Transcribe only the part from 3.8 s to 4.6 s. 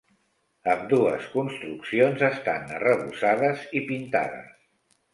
i pintades.